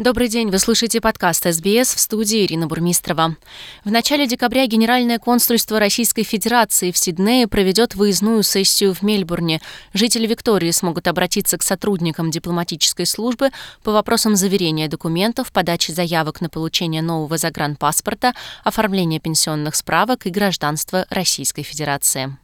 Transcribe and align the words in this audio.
Добрый 0.00 0.28
день, 0.28 0.48
вы 0.48 0.58
слушаете 0.58 0.98
подкаст 0.98 1.44
СБС 1.44 1.94
в 1.94 2.00
студии 2.00 2.46
Ирина 2.46 2.66
Бурмистрова. 2.66 3.36
В 3.84 3.90
начале 3.90 4.26
декабря 4.26 4.66
Генеральное 4.66 5.18
консульство 5.18 5.78
Российской 5.78 6.22
Федерации 6.22 6.90
в 6.90 6.96
Сиднее 6.96 7.46
проведет 7.46 7.94
выездную 7.94 8.42
сессию 8.42 8.94
в 8.94 9.02
Мельбурне. 9.02 9.60
Жители 9.92 10.26
Виктории 10.26 10.70
смогут 10.70 11.06
обратиться 11.06 11.58
к 11.58 11.62
сотрудникам 11.62 12.30
дипломатической 12.30 13.04
службы 13.04 13.50
по 13.82 13.92
вопросам 13.92 14.36
заверения 14.36 14.88
документов, 14.88 15.52
подачи 15.52 15.90
заявок 15.90 16.40
на 16.40 16.48
получение 16.48 17.02
нового 17.02 17.36
загранпаспорта, 17.36 18.32
оформления 18.64 19.20
пенсионных 19.20 19.74
справок 19.74 20.24
и 20.24 20.30
гражданства 20.30 21.04
Российской 21.10 21.62
Федерации. 21.62 22.38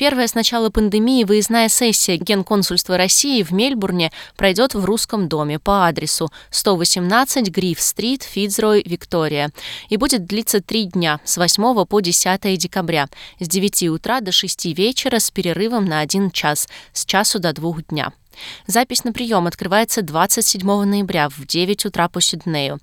Первая 0.00 0.26
с 0.26 0.34
начала 0.34 0.70
пандемии 0.70 1.24
выездная 1.24 1.68
сессия 1.68 2.16
Генконсульства 2.16 2.96
России 2.96 3.42
в 3.42 3.50
Мельбурне 3.50 4.10
пройдет 4.34 4.72
в 4.72 4.82
Русском 4.86 5.28
доме 5.28 5.58
по 5.58 5.86
адресу 5.86 6.32
118 6.48 7.50
Гриф-стрит, 7.50 8.22
Фицрой, 8.22 8.82
Виктория 8.82 9.50
и 9.90 9.98
будет 9.98 10.24
длиться 10.24 10.62
три 10.62 10.86
дня 10.86 11.20
с 11.24 11.36
8 11.36 11.84
по 11.84 12.00
10 12.00 12.58
декабря 12.58 13.08
с 13.40 13.46
9 13.46 13.90
утра 13.90 14.22
до 14.22 14.32
6 14.32 14.74
вечера 14.74 15.18
с 15.18 15.30
перерывом 15.30 15.84
на 15.84 16.00
1 16.00 16.30
час 16.30 16.66
с 16.94 17.04
часу 17.04 17.38
до 17.38 17.52
2 17.52 17.82
дня. 17.90 18.10
Запись 18.66 19.04
на 19.04 19.12
прием 19.12 19.46
открывается 19.46 20.02
27 20.02 20.84
ноября 20.84 21.28
в 21.28 21.46
9 21.46 21.84
утра 21.86 22.08
по 22.08 22.20
Сиднею. 22.20 22.80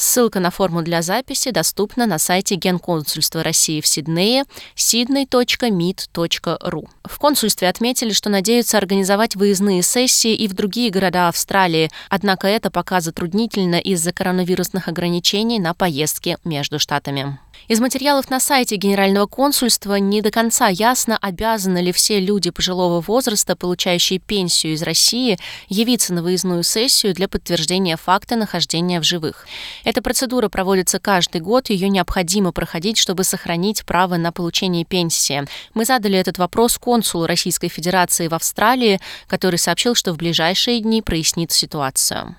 Ссылка 0.00 0.40
на 0.40 0.50
форму 0.50 0.80
для 0.80 1.02
записи 1.02 1.50
доступна 1.50 2.06
на 2.06 2.18
сайте 2.18 2.54
Генконсульства 2.54 3.42
России 3.42 3.82
в 3.82 3.86
Сиднее 3.86 4.44
sydney.mit.ru. 4.74 6.88
В 7.04 7.18
консульстве 7.18 7.68
отметили, 7.68 8.14
что 8.14 8.30
надеются 8.30 8.78
организовать 8.78 9.36
выездные 9.36 9.82
сессии 9.82 10.34
и 10.34 10.48
в 10.48 10.54
другие 10.54 10.90
города 10.90 11.28
Австралии, 11.28 11.90
однако 12.08 12.48
это 12.48 12.70
пока 12.70 13.02
затруднительно 13.02 13.74
из-за 13.74 14.14
коронавирусных 14.14 14.88
ограничений 14.88 15.60
на 15.60 15.74
поездки 15.74 16.38
между 16.44 16.78
штатами. 16.78 17.38
Из 17.68 17.78
материалов 17.78 18.30
на 18.30 18.40
сайте 18.40 18.76
Генерального 18.76 19.26
консульства 19.26 19.96
не 19.96 20.22
до 20.22 20.30
конца 20.30 20.68
ясно, 20.68 21.16
обязаны 21.18 21.78
ли 21.78 21.92
все 21.92 22.18
люди 22.18 22.50
пожилого 22.50 23.00
возраста, 23.00 23.54
получающие 23.54 24.18
пенсию 24.18 24.72
из 24.72 24.82
России, 24.82 25.38
явиться 25.68 26.12
на 26.12 26.22
выездную 26.22 26.64
сессию 26.64 27.14
для 27.14 27.28
подтверждения 27.28 27.96
факта 27.96 28.36
нахождения 28.36 29.00
в 29.00 29.04
живых. 29.04 29.46
Эта 29.90 30.02
процедура 30.02 30.48
проводится 30.48 31.00
каждый 31.00 31.40
год, 31.40 31.68
ее 31.68 31.88
необходимо 31.88 32.52
проходить, 32.52 32.96
чтобы 32.96 33.24
сохранить 33.24 33.84
право 33.84 34.16
на 34.18 34.30
получение 34.30 34.84
пенсии. 34.84 35.44
Мы 35.74 35.84
задали 35.84 36.16
этот 36.16 36.38
вопрос 36.38 36.78
консулу 36.78 37.26
Российской 37.26 37.66
Федерации 37.66 38.28
в 38.28 38.34
Австралии, 38.34 39.00
который 39.26 39.58
сообщил, 39.58 39.96
что 39.96 40.12
в 40.12 40.16
ближайшие 40.16 40.78
дни 40.78 41.02
прояснит 41.02 41.50
ситуацию. 41.50 42.36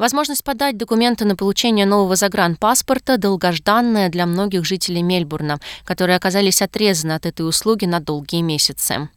Возможность 0.00 0.42
подать 0.44 0.78
документы 0.78 1.26
на 1.26 1.36
получение 1.36 1.84
нового 1.84 2.16
загранпаспорта– 2.16 3.16
долгожданная 3.18 4.08
для 4.08 4.24
многих 4.24 4.64
жителей 4.64 5.02
Мельбурна, 5.02 5.60
которые 5.84 6.16
оказались 6.16 6.62
отрезаны 6.62 7.12
от 7.12 7.26
этой 7.26 7.46
услуги 7.46 7.84
на 7.84 8.00
долгие 8.00 8.40
месяцы. 8.40 9.10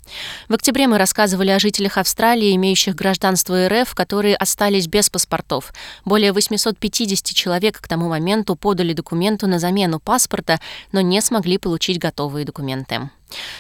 В 0.50 0.54
октябре 0.54 0.88
мы 0.88 0.98
рассказывали 0.98 1.52
о 1.52 1.60
жителях 1.60 1.98
Австралии, 1.98 2.54
имеющих 2.54 2.96
гражданство 2.96 3.70
РФ, 3.70 3.96
которые 3.96 4.36
остались 4.36 4.88
без 4.88 5.10
паспортов. 5.10 5.72
Более 6.04 6.34
850 6.34 7.28
человек 7.34 7.80
к 7.80 7.88
тому 7.88 8.10
моменту 8.10 8.58
подали 8.58 8.92
документы 8.92 9.48
на 9.48 9.60
замену 9.60 10.02
паспорта, 10.02 10.60
но 10.92 11.00
не 11.00 11.22
смогли 11.22 11.60
получить 11.60 11.98
готовые 11.98 12.44
документы. 12.44 13.10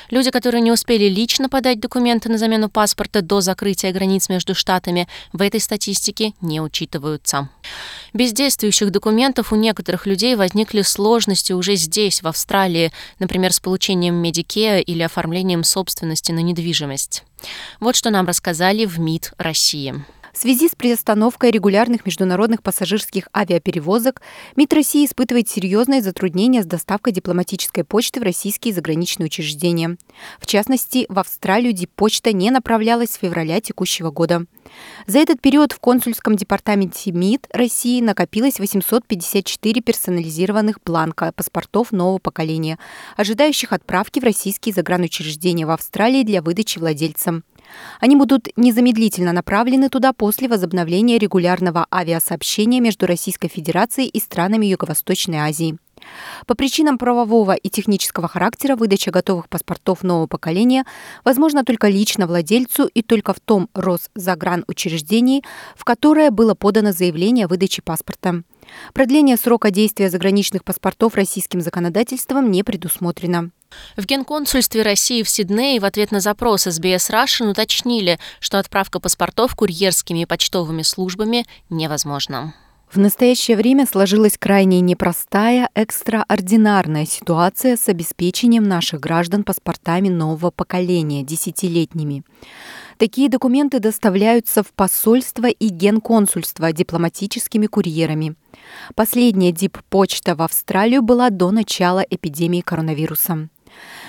Люди, 0.09 0.29
которые 0.29 0.62
не 0.62 0.72
успели 0.72 1.06
лично 1.06 1.50
подать 1.50 1.79
документы 1.79 2.29
на 2.29 2.38
замену 2.38 2.69
паспорта 2.69 3.22
до 3.22 3.41
закрытия 3.41 3.91
границ 3.91 4.29
между 4.29 4.53
штатами, 4.56 5.07
в 5.31 5.41
этой 5.41 5.59
статистике 5.59 6.34
не 6.41 6.62
учитываются. 6.62 7.50
Без 8.13 8.34
действующих 8.34 8.91
документов 8.91 9.51
у 9.51 9.56
некоторых 9.56 10.06
людей 10.06 10.35
возникли 10.35 10.81
сложности 10.81 11.53
уже 11.53 11.75
здесь, 11.75 12.22
в 12.22 12.28
Австралии, 12.28 12.91
например, 13.19 13.53
с 13.53 13.59
получением 13.59 14.16
Medicare 14.16 14.80
или 14.79 15.01
оформлением 15.01 15.63
собственности 15.63 16.31
на 16.31 16.40
недвижимость. 16.40 17.24
Вот 17.80 17.95
что 17.95 18.09
нам 18.09 18.28
рассказали 18.28 18.85
в 18.85 19.00
МИД 19.00 19.34
России. 19.38 19.95
В 20.34 20.38
связи 20.40 20.68
с 20.68 20.74
приостановкой 20.74 21.52
регулярных 21.52 22.08
международных 22.08 22.64
пассажирских 22.64 23.28
авиаперевозок 23.36 24.24
МИД 24.56 24.74
России 24.74 25.06
испытывает 25.06 25.48
серьезные 25.48 26.02
затруднения 26.02 26.64
с 26.64 26.66
доставкой 26.66 27.14
дипломатической 27.14 27.84
почты 27.84 28.20
в 28.20 28.24
российские 28.24 28.74
заграничные 28.74 29.28
учреждения. 29.28 29.96
В 30.40 30.48
частности, 30.48 31.06
в 31.08 31.20
Австралию 31.20 31.72
диппочта 31.72 32.34
не 32.34 32.50
направлялась 32.50 33.12
с 33.12 33.18
февраля 33.18 33.62
текущего 33.62 34.10
года. 34.10 34.48
За 35.06 35.20
этот 35.20 35.40
период 35.40 35.72
в 35.72 35.80
консульском 35.80 36.36
департаменте 36.36 37.12
МИД 37.12 37.48
России 37.54 38.02
накопилось 38.02 38.60
854 38.60 39.82
персонализированных 39.82 40.80
бланка 40.84 41.32
паспортов 41.36 41.92
нового 41.92 42.18
поколения, 42.18 42.80
ожидающих 43.18 43.72
отправки 43.72 44.20
в 44.20 44.24
российские 44.24 44.74
загранучреждения 44.74 45.68
в 45.68 45.70
Австралии 45.70 46.24
для 46.24 46.42
выдачи 46.42 46.80
владельцам. 46.80 47.44
Они 48.00 48.16
будут 48.16 48.47
незамедлительно 48.56 49.31
направлены 49.34 49.90
туда 49.90 50.13
после 50.13 50.47
возобновления 50.47 51.18
регулярного 51.18 51.88
авиасообщения 51.91 52.79
между 52.79 53.07
Российской 53.07 53.47
Федерацией 53.47 54.07
и 54.07 54.19
странами 54.19 54.66
Юго-Восточной 54.66 55.38
Азии. 55.38 55.78
По 56.47 56.56
причинам 56.56 56.97
правового 56.97 57.53
и 57.53 57.69
технического 57.69 58.28
характера 58.28 58.75
выдача 58.75 59.12
готовых 59.12 59.50
паспортов 59.50 60.03
нового 60.03 60.28
поколения 60.28 60.86
возможно 61.24 61.64
только 61.64 61.88
лично 61.88 62.28
владельцу 62.28 62.86
и 62.86 63.02
только 63.02 63.34
в 63.34 63.40
том 63.40 63.69
Росзагранучреждении, 63.74 65.44
в 65.75 65.84
которое 65.84 66.31
было 66.31 66.53
подано 66.56 66.92
заявление 66.92 67.46
о 67.46 67.47
выдаче 67.47 67.81
паспорта. 67.81 68.44
Продление 68.94 69.38
срока 69.38 69.72
действия 69.72 70.09
заграничных 70.09 70.63
паспортов 70.63 71.16
российским 71.16 71.62
законодательством 71.62 72.52
не 72.52 72.63
предусмотрено. 72.63 73.52
В 73.97 74.06
Генконсульстве 74.06 74.84
России 74.84 75.24
в 75.24 75.30
Сиднее 75.30 75.80
в 75.80 75.86
ответ 75.86 76.12
на 76.12 76.19
запрос 76.19 76.63
СБС 76.63 77.09
Russian 77.09 77.52
уточнили, 77.52 78.19
что 78.40 78.59
отправка 78.59 79.00
паспортов 79.00 79.56
курьерскими 79.56 80.19
и 80.19 80.25
почтовыми 80.25 80.84
службами 80.84 81.46
невозможна. 81.69 82.53
В 82.94 83.00
настоящее 83.00 83.58
время 83.58 83.88
сложилась 83.88 84.38
крайне 84.38 84.80
непростая, 84.80 85.68
экстраординарная 85.74 87.08
ситуация 87.08 87.76
с 87.76 87.90
обеспечением 87.90 88.66
наших 88.66 89.00
граждан 89.00 89.44
паспортами 89.44 90.09
нового 90.09 90.52
поколения, 90.52 91.24
десятилетними. 91.24 92.24
Такие 93.00 93.30
документы 93.30 93.80
доставляются 93.80 94.62
в 94.62 94.72
посольство 94.74 95.48
и 95.48 95.70
генконсульство 95.70 96.72
дипломатическими 96.72 97.66
курьерами. 97.66 98.36
Последняя 98.94 99.52
дип-почта 99.52 100.36
в 100.36 100.44
Австралию 100.44 101.02
была 101.02 101.31
до 101.31 101.50
начала 101.50 102.06
эпидемии 102.08 102.62
коронавируса. 102.62 103.50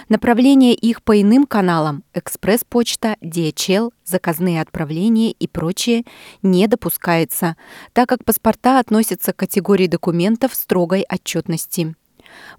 Направление 0.08 0.74
их 0.74 1.02
по 1.02 1.20
иным 1.20 1.46
каналам– 1.46 2.04
экспресс-почта, 2.14 3.16
DHL, 3.22 3.90
заказные 4.04 4.60
отправления 4.60 5.30
и 5.30 5.46
прочее– 5.46 6.04
не 6.42 6.66
допускается, 6.66 7.56
так 7.92 8.08
как 8.08 8.24
паспорта 8.24 8.78
относятся 8.78 9.32
к 9.32 9.36
категории 9.36 9.86
документов 9.86 10.54
строгой 10.54 11.04
отчетности. 11.08 11.94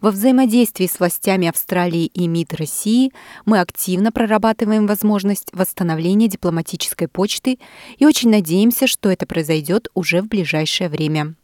Во 0.02 0.12
взаимодействии 0.12 0.88
с 0.88 1.00
властями 1.00 1.48
Австралии 1.48 2.06
и 2.06 2.28
МИД 2.28 2.54
России 2.56 3.12
мы 3.46 3.60
активно 3.60 4.12
прорабатываем 4.12 4.88
возможность 4.88 5.50
восстановления 5.54 6.28
дипломатической 6.28 7.08
почты 7.08 7.60
и 7.98 8.06
очень 8.06 8.30
надеемся, 8.30 8.88
что 8.88 9.10
это 9.10 9.26
произойдет 9.26 9.90
уже 9.94 10.22
в 10.22 10.28
ближайшее 10.28 10.90
время. 10.90 11.36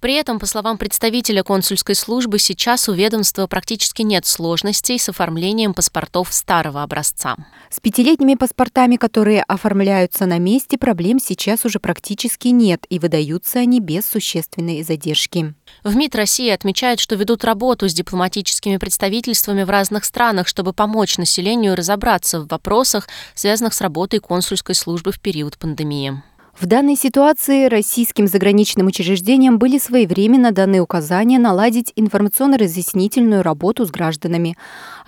При 0.00 0.14
этом, 0.14 0.38
по 0.38 0.46
словам 0.46 0.78
представителя 0.78 1.42
консульской 1.42 1.94
службы, 1.94 2.38
сейчас 2.38 2.88
у 2.88 2.92
ведомства 2.92 3.46
практически 3.46 4.00
нет 4.02 4.24
сложностей 4.24 4.98
с 4.98 5.10
оформлением 5.10 5.74
паспортов 5.74 6.32
старого 6.32 6.82
образца. 6.82 7.36
С 7.68 7.80
пятилетними 7.80 8.34
паспортами, 8.34 8.96
которые 8.96 9.42
оформляются 9.42 10.24
на 10.24 10.38
месте, 10.38 10.78
проблем 10.78 11.20
сейчас 11.20 11.66
уже 11.66 11.80
практически 11.80 12.48
нет, 12.48 12.86
и 12.88 12.98
выдаются 12.98 13.58
они 13.58 13.80
без 13.80 14.06
существенной 14.06 14.82
задержки. 14.82 15.54
В 15.84 15.94
МИД 15.94 16.16
России 16.16 16.48
отмечают, 16.48 16.98
что 16.98 17.14
ведут 17.14 17.44
работу 17.44 17.88
с 17.88 17.92
дипломатическими 17.92 18.78
представительствами 18.78 19.64
в 19.64 19.70
разных 19.70 20.04
странах, 20.04 20.48
чтобы 20.48 20.72
помочь 20.72 21.18
населению 21.18 21.76
разобраться 21.76 22.40
в 22.40 22.48
вопросах, 22.48 23.06
связанных 23.34 23.74
с 23.74 23.80
работой 23.82 24.20
консульской 24.20 24.74
службы 24.74 25.12
в 25.12 25.20
период 25.20 25.58
пандемии. 25.58 26.22
В 26.58 26.66
данной 26.66 26.96
ситуации 26.96 27.66
российским 27.66 28.26
заграничным 28.26 28.88
учреждениям 28.88 29.58
были 29.58 29.78
своевременно 29.78 30.50
даны 30.52 30.80
указания 30.80 31.38
наладить 31.38 31.92
информационно-разъяснительную 31.96 33.42
работу 33.42 33.86
с 33.86 33.90
гражданами, 33.90 34.56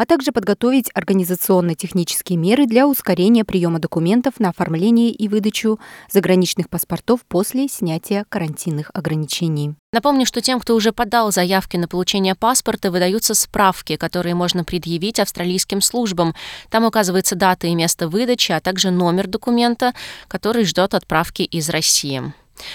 а 0.02 0.04
также 0.04 0.32
подготовить 0.32 0.90
организационно-технические 0.94 2.36
меры 2.36 2.66
для 2.66 2.88
ускорения 2.88 3.44
приема 3.44 3.78
документов 3.78 4.40
на 4.40 4.48
оформление 4.48 5.12
и 5.12 5.28
выдачу 5.28 5.78
заграничных 6.10 6.68
паспортов 6.68 7.20
после 7.28 7.68
снятия 7.68 8.26
карантинных 8.28 8.90
ограничений. 8.94 9.76
Напомню, 9.92 10.26
что 10.26 10.40
тем, 10.40 10.58
кто 10.58 10.74
уже 10.74 10.90
подал 10.90 11.30
заявки 11.30 11.76
на 11.76 11.86
получение 11.86 12.34
паспорта, 12.34 12.90
выдаются 12.90 13.34
справки, 13.34 13.94
которые 13.94 14.34
можно 14.34 14.64
предъявить 14.64 15.20
австралийским 15.20 15.80
службам. 15.80 16.34
Там 16.68 16.84
указывается 16.84 17.36
дата 17.36 17.68
и 17.68 17.74
место 17.76 18.08
выдачи, 18.08 18.50
а 18.50 18.58
также 18.58 18.90
номер 18.90 19.28
документа, 19.28 19.92
который 20.26 20.64
ждет 20.64 20.94
отправки 20.94 21.42
из 21.42 21.68
России. 21.68 22.32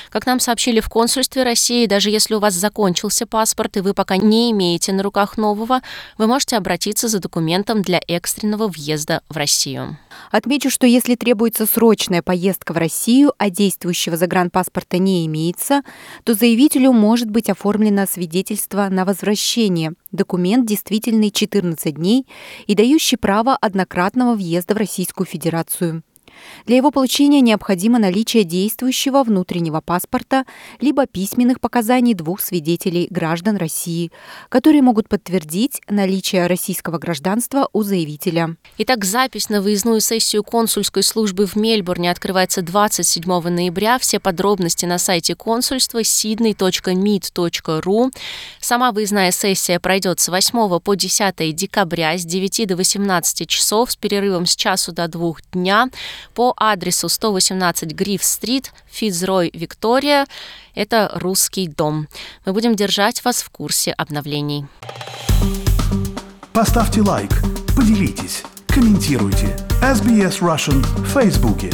Как 0.09 0.25
нам 0.25 0.39
сообщили 0.39 0.79
в 0.79 0.89
консульстве 0.89 1.43
России, 1.43 1.85
даже 1.85 2.09
если 2.09 2.35
у 2.35 2.39
вас 2.39 2.53
закончился 2.53 3.25
паспорт 3.25 3.77
и 3.77 3.81
вы 3.81 3.93
пока 3.93 4.17
не 4.17 4.51
имеете 4.51 4.93
на 4.93 5.03
руках 5.03 5.37
нового, 5.37 5.81
вы 6.17 6.27
можете 6.27 6.57
обратиться 6.57 7.07
за 7.07 7.19
документом 7.19 7.81
для 7.81 8.01
экстренного 8.07 8.67
въезда 8.67 9.21
в 9.29 9.37
Россию. 9.37 9.97
Отмечу, 10.31 10.69
что 10.69 10.87
если 10.87 11.15
требуется 11.15 11.65
срочная 11.65 12.21
поездка 12.21 12.73
в 12.73 12.77
Россию, 12.77 13.33
а 13.37 13.49
действующего 13.49 14.17
загранпаспорта 14.17 14.97
не 14.97 15.25
имеется, 15.25 15.81
то 16.23 16.33
заявителю 16.33 16.91
может 16.91 17.29
быть 17.29 17.49
оформлено 17.49 18.05
свидетельство 18.05 18.89
на 18.89 19.05
возвращение, 19.05 19.93
документ 20.11 20.65
действительный 20.65 21.31
14 21.31 21.95
дней 21.95 22.25
и 22.65 22.75
дающий 22.75 23.17
право 23.17 23.55
однократного 23.55 24.35
въезда 24.35 24.73
в 24.73 24.77
Российскую 24.77 25.27
Федерацию. 25.27 26.03
Для 26.65 26.77
его 26.77 26.91
получения 26.91 27.41
необходимо 27.41 27.99
наличие 27.99 28.43
действующего 28.43 29.23
внутреннего 29.23 29.81
паспорта 29.81 30.45
либо 30.79 31.05
письменных 31.05 31.59
показаний 31.59 32.13
двух 32.13 32.41
свидетелей 32.41 33.07
граждан 33.09 33.57
России, 33.57 34.11
которые 34.49 34.81
могут 34.81 35.09
подтвердить 35.09 35.81
наличие 35.89 36.47
российского 36.47 36.97
гражданства 36.97 37.69
у 37.73 37.83
заявителя. 37.83 38.55
Итак, 38.77 39.05
запись 39.05 39.49
на 39.49 39.61
выездную 39.61 40.01
сессию 40.01 40.43
консульской 40.43 41.03
службы 41.03 41.45
в 41.45 41.55
Мельбурне 41.55 42.11
открывается 42.11 42.61
27 42.61 43.49
ноября. 43.49 43.99
Все 43.99 44.19
подробности 44.19 44.85
на 44.85 44.97
сайте 44.97 45.35
консульства 45.35 46.01
sydney.meet.ru. 46.01 48.11
Сама 48.59 48.91
выездная 48.91 49.31
сессия 49.31 49.79
пройдет 49.79 50.19
с 50.19 50.29
8 50.29 50.79
по 50.79 50.95
10 50.95 51.55
декабря 51.55 52.17
с 52.17 52.25
9 52.25 52.67
до 52.67 52.75
18 52.75 53.47
часов 53.47 53.91
с 53.91 53.95
перерывом 53.95 54.45
с 54.45 54.55
часу 54.55 54.91
до 54.91 55.07
двух 55.07 55.41
дня 55.51 55.89
по 56.33 56.53
адресу 56.57 57.09
118 57.09 57.91
Гриф-стрит, 57.91 58.71
Физрой, 58.87 59.51
Виктория. 59.53 60.25
Это 60.75 61.11
русский 61.15 61.67
дом. 61.67 62.07
Мы 62.45 62.53
будем 62.53 62.75
держать 62.75 63.23
вас 63.23 63.41
в 63.41 63.49
курсе 63.49 63.91
обновлений. 63.91 64.65
Поставьте 66.53 67.01
лайк, 67.01 67.31
поделитесь, 67.75 68.43
комментируйте. 68.67 69.55
SBS 69.81 70.39
Russian 70.39 70.81
в 70.81 71.05
Фейсбуке. 71.13 71.69